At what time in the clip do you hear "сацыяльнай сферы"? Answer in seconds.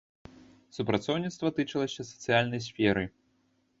2.11-3.03